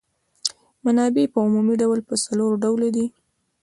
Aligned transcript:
منابع 0.85 1.25
په 1.33 1.39
عمومي 1.45 1.75
ډول 1.81 1.99
په 2.07 2.13
څلور 2.23 2.51
ډوله 2.63 2.89
دي. 2.95 3.05